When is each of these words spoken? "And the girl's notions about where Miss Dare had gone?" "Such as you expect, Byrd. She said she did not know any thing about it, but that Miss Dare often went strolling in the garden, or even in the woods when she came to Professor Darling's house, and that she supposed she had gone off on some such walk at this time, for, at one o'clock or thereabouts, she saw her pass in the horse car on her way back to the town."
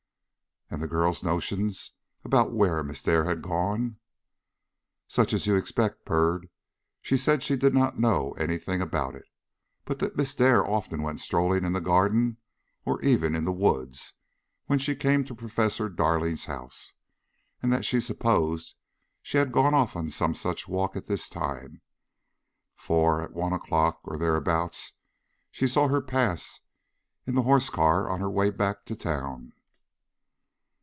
"And 0.73 0.81
the 0.81 0.87
girl's 0.87 1.21
notions 1.21 1.91
about 2.23 2.53
where 2.53 2.81
Miss 2.81 3.03
Dare 3.03 3.25
had 3.25 3.41
gone?" 3.41 3.97
"Such 5.05 5.33
as 5.33 5.45
you 5.45 5.55
expect, 5.57 6.05
Byrd. 6.05 6.47
She 7.01 7.17
said 7.17 7.43
she 7.43 7.57
did 7.57 7.73
not 7.73 7.99
know 7.99 8.31
any 8.39 8.57
thing 8.57 8.81
about 8.81 9.13
it, 9.13 9.25
but 9.83 9.99
that 9.99 10.15
Miss 10.15 10.33
Dare 10.33 10.65
often 10.65 11.01
went 11.01 11.19
strolling 11.19 11.65
in 11.65 11.73
the 11.73 11.81
garden, 11.81 12.37
or 12.85 13.01
even 13.01 13.35
in 13.35 13.43
the 13.43 13.51
woods 13.51 14.13
when 14.67 14.79
she 14.79 14.95
came 14.95 15.25
to 15.25 15.35
Professor 15.35 15.89
Darling's 15.89 16.45
house, 16.45 16.93
and 17.61 17.69
that 17.73 17.83
she 17.83 17.99
supposed 17.99 18.73
she 19.21 19.37
had 19.39 19.51
gone 19.51 19.73
off 19.73 19.97
on 19.97 20.07
some 20.07 20.33
such 20.33 20.69
walk 20.69 20.95
at 20.95 21.07
this 21.07 21.27
time, 21.27 21.81
for, 22.75 23.21
at 23.21 23.33
one 23.33 23.51
o'clock 23.51 23.99
or 24.05 24.17
thereabouts, 24.17 24.93
she 25.49 25.67
saw 25.67 25.89
her 25.89 25.99
pass 26.01 26.61
in 27.27 27.35
the 27.35 27.43
horse 27.43 27.69
car 27.69 28.09
on 28.09 28.21
her 28.21 28.29
way 28.29 28.49
back 28.49 28.85
to 28.85 28.93
the 28.93 28.99
town." 29.03 29.51